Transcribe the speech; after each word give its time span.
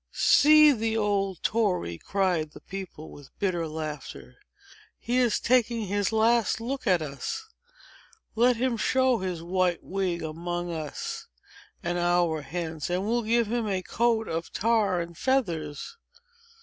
"See 0.13 0.71
the 0.71 0.97
old 0.97 1.43
tory!" 1.43 1.99
cried 1.99 2.53
the 2.53 2.59
people, 2.59 3.11
with 3.11 3.37
bitter 3.37 3.67
laughter. 3.67 4.37
"He 4.97 5.17
is 5.19 5.39
taking 5.39 5.81
his 5.85 6.11
last 6.11 6.59
look 6.59 6.87
at 6.87 7.03
us. 7.03 7.45
Let 8.33 8.55
him 8.55 8.77
show 8.77 9.19
his 9.19 9.43
white 9.43 9.83
wig 9.83 10.23
among 10.23 10.73
us 10.73 11.27
an 11.83 11.97
hour 11.97 12.41
hence, 12.41 12.89
and 12.89 13.05
we'll 13.05 13.21
give 13.21 13.45
him 13.45 13.67
a 13.67 13.83
coat 13.83 14.27
of 14.27 14.51
tar 14.51 14.99
and 15.01 15.15
feathers!" 15.15 15.97